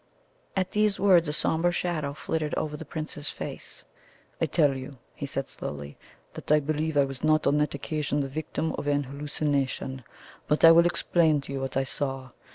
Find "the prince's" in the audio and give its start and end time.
2.75-3.29